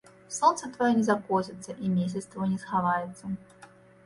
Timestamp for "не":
1.01-1.03, 2.55-2.59